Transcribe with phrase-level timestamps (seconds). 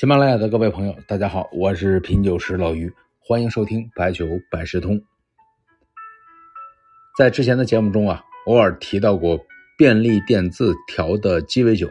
[0.00, 4.98] 喜马拉雅的各位朋友，大家好，我是品酒师老于，欢迎收听白酒百事通。
[7.18, 9.38] 在之前的节目中啊，偶尔提到过
[9.76, 11.86] 便利店自调的鸡尾酒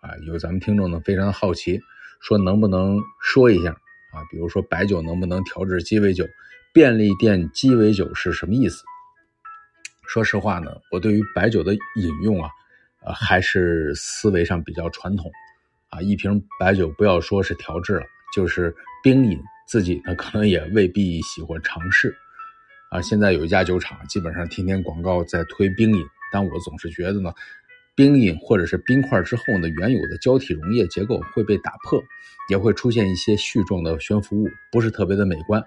[0.00, 1.78] 啊，有咱们听众呢非常的好奇，
[2.22, 6.24] 说能不能说一下啊，比如说白酒能不能调制鸡尾酒，
[6.72, 8.82] 便利店鸡尾酒是什么意思？
[10.08, 12.48] 说实话呢，我对于白酒的饮用啊，
[13.04, 15.30] 呃，还是思维上比较传统。
[15.90, 22.16] 啊，一瓶白酒不要说是调制了，就是冰饮，自己呢可能也未必喜欢尝试。
[22.90, 27.32] 啊，现在有一家酒厂，基本上天天广告在推冰饮，但我总是觉得呢，
[27.94, 32.02] 冰饮或者是冰块之后呢，原有的胶体溶液结构会被打破，
[32.48, 35.62] 也会出现一些絮状的悬浮物，不是特别的美观。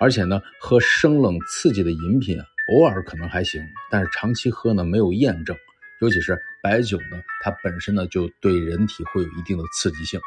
[0.00, 2.36] 而且呢，喝生冷刺激的饮品，
[2.74, 3.60] 偶尔可能还行，
[3.90, 5.56] 但是长期喝呢，没有验证。
[6.00, 10.20] 尤其是白酒呢，它本身呢就对人体会有一定的刺激性。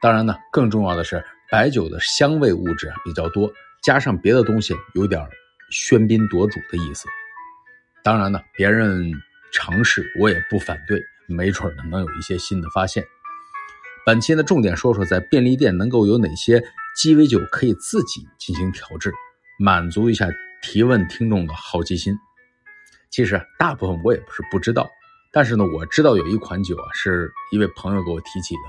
[0.00, 5.20] 当然呢，更重要的是白酒的香味物质啊比较多，加上别的东西，有点
[5.70, 7.06] 喧宾夺主的意思。
[8.02, 9.12] 当然呢，别人
[9.52, 13.04] 尝试我也不反对，没准呢能有一些新的发现。
[14.04, 16.60] 本期呢重点说说在便利店能够有哪些
[16.96, 19.12] 鸡尾酒可以自己进行调制，
[19.58, 20.28] 满足一下
[20.62, 22.12] 提问听众的好奇心。
[23.10, 24.90] 其实大部分我也不是不知道，
[25.32, 28.60] 但是呢，我知道有一款酒啊，是一位朋友给我提起的，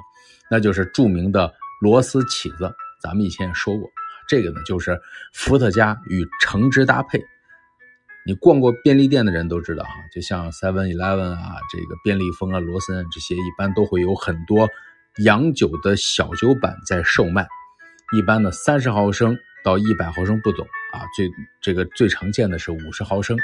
[0.49, 2.73] 那就是著名的螺丝起子。
[3.01, 3.89] 咱们以前也说过，
[4.29, 4.97] 这个呢就是
[5.33, 7.21] 伏特加与橙汁搭配。
[8.25, 14.69] 你逛过便利店的人都知道哈，就像 Seven Eleven 啊，这个便利蜂啊、罗森这些，一般都会有很多
[15.25, 17.45] 洋酒的小酒版在售卖。
[18.15, 23.37] 一般呢，三十毫升到一百毫升不等啊，最这个最常见的是五十毫升。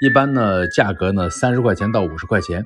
[0.00, 2.64] 一般呢，价格呢三十块钱到五十块钱，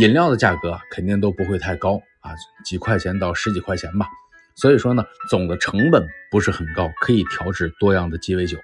[0.00, 2.32] 饮料的价格肯定都不会太高啊，
[2.64, 4.06] 几块钱到十几块钱吧。
[4.54, 8.56] 所以说呢，总的成本不是很高，可以调制多样的鸡尾酒，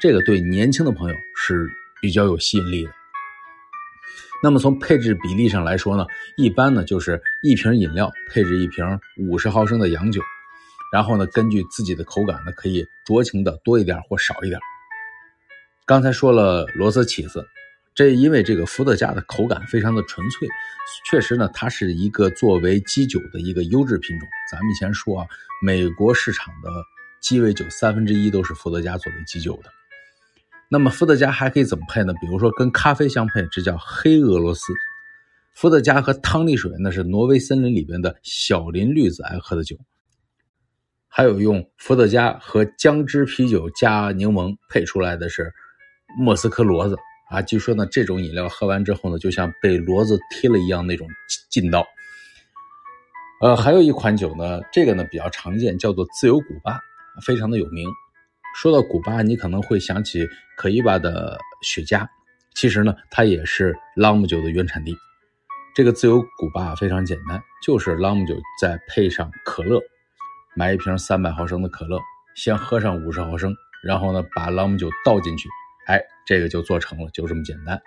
[0.00, 1.68] 这个对年轻的朋友是
[2.00, 2.92] 比较有吸引力的。
[4.40, 6.04] 那么从配置比例上来说呢，
[6.36, 8.84] 一般呢就是一瓶饮料配置一瓶
[9.16, 10.20] 五十毫升的洋酒，
[10.92, 14.60] 然后呢根据自己的口感呢可以酌情的多一点或少一点。
[15.86, 17.44] 刚才说了螺丝起子，
[17.94, 20.48] 这因为这个伏特加的口感非常的纯粹，
[21.10, 24.28] 确实呢，它是一个作为基酒的一个优质品种。
[24.50, 25.26] 咱们以前说啊，
[25.62, 26.70] 美国市场的
[27.20, 29.70] 鸡尾酒三分之一都是伏特加作为基酒的。
[30.68, 32.14] 那么伏特加还可以怎么配呢？
[32.20, 34.72] 比如说跟咖啡相配，这叫黑俄罗斯。
[35.52, 39.76] 伏特加和汤力水那是挪威森林里边的小林绿子爱喝的酒。
[41.14, 45.52] 还有用伏特加和姜汁啤酒加柠檬配出来的是。
[46.18, 46.94] 莫斯科骡子
[47.30, 51.08] 啊，据说呢，这种饮料喝完之后呢，就像被骡子踢了一样那种
[51.50, 51.86] 劲道。
[53.40, 56.78] 呃，还有一款酒呢，这个呢比较常见，叫做自由古巴，
[57.24, 57.88] 非常的有名。
[58.54, 62.06] 说到古巴，你可能会想起可伊巴的雪茄，
[62.54, 64.94] 其实呢，它也是朗姆酒的原产地。
[65.74, 69.80] 这个自由古巴非常简单，就是朗姆酒再配上可乐，
[70.54, 71.98] 买一瓶三百毫升的可乐，
[72.34, 75.48] 先喝上五十毫升，然后呢，把朗姆酒倒进去。
[75.86, 77.80] 哎，这个就做成了，就这么简单。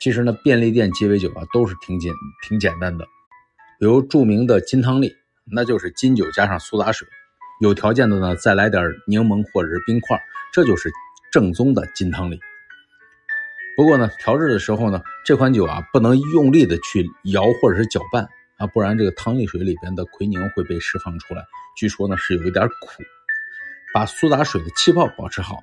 [0.00, 2.12] 其实呢，便利店鸡尾酒啊都是挺简
[2.48, 3.04] 挺简单的，
[3.78, 5.12] 比如著名的金汤力，
[5.44, 7.06] 那就是金酒加上苏打水，
[7.60, 10.20] 有条件的呢再来点柠檬或者是冰块，
[10.52, 10.90] 这就是
[11.30, 12.40] 正宗的金汤力。
[13.76, 18.28] 不过呢，调制的时候呢，这款酒啊不能用力的去摇或者是搅拌
[18.58, 21.44] 啊，不然这个汤力水里边的奎宁会被释放出来，
[21.76, 23.02] 据说呢是有一点苦。
[23.94, 25.56] 把苏打水的气泡保持好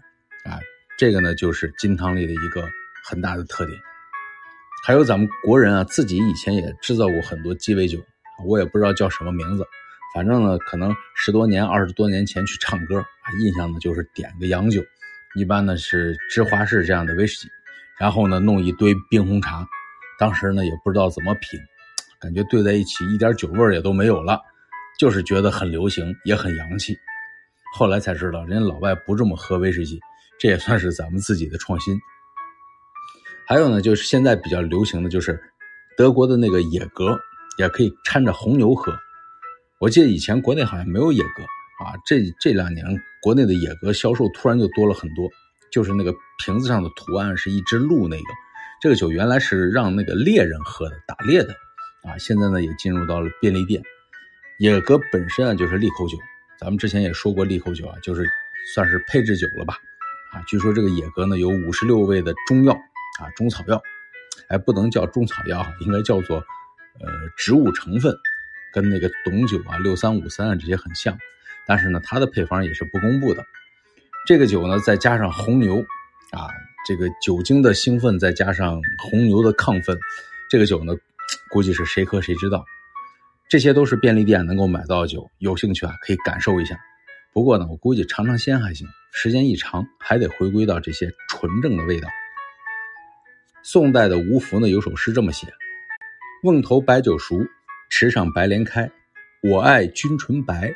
[0.45, 0.59] 啊。
[0.97, 2.67] 这个呢，就是金汤力的一个
[3.05, 3.79] 很大的特点。
[4.85, 7.97] 还有咱们国人啊，自己以前也制造过很多鸡尾酒，
[8.45, 9.65] 我也不知道叫什么名字。
[10.13, 14.83] 反正呢，可能十多年、二十多年前去唱歌啊，印象呢就是点个洋酒，
[15.35, 17.47] 一般呢是芝华士这样的威士忌，
[17.99, 19.67] 然后呢弄一堆冰红茶。
[20.17, 21.59] 当时呢也不知道怎么品，
[22.19, 24.39] 感觉兑在一起一点酒味也都没有了，
[24.99, 26.97] 就是觉得很流行，也很洋气。
[27.73, 29.99] 后来才知道，人家老外不这么喝威士忌。
[30.39, 31.99] 这也算是咱们自己的创新。
[33.45, 35.37] 还有呢，就是现在比较流行的就是
[35.97, 37.19] 德国的那个野格，
[37.57, 38.97] 也可以掺着红牛喝。
[39.79, 41.43] 我记得以前国内好像没有野格
[41.83, 42.85] 啊，这这两年
[43.21, 45.29] 国内的野格销售突然就多了很多。
[45.71, 46.13] 就是那个
[46.43, 48.23] 瓶子上的图案是一只鹿，那个
[48.81, 51.53] 这个酒原来是让那个猎人喝的，打猎的
[52.03, 52.17] 啊。
[52.17, 53.81] 现在呢也进入到了便利店。
[54.57, 56.17] 野格本身啊就是利口酒，
[56.59, 58.29] 咱们之前也说过利口酒啊，就是
[58.73, 59.77] 算是配制酒了吧。
[60.31, 62.73] 啊，据说这个野格呢有五十六味的中药
[63.19, 63.81] 啊，中草药，
[64.47, 66.37] 哎，不能叫中草药，应该叫做
[66.99, 67.07] 呃
[67.37, 68.15] 植物成分。
[68.71, 71.17] 跟那个董酒啊、六三五三啊这些很像，
[71.65, 73.43] 但是呢，它的配方也是不公布的。
[74.27, 75.83] 这个酒呢，再加上红牛
[76.29, 76.49] 啊，
[76.85, 79.97] 这个酒精的兴奋，再加上红牛的亢奋，
[80.51, 80.93] 这个酒呢，
[81.51, 82.65] 估计是谁喝谁知道。
[83.47, 86.79] 这些都是便利店能够买到的酒，有兴趣啊可以感受一下。
[87.33, 92.07] 不过呢，我估计尝尝鲜还行，时间一长还得回归到这些纯正的味道。
[93.63, 95.47] 宋代的吴福呢有首诗这么写
[96.43, 97.45] ：“瓮头白酒熟，
[97.89, 98.89] 池上白莲开。
[99.41, 100.73] 我爱君纯白，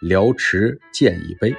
[0.00, 1.54] 辽池见一杯。”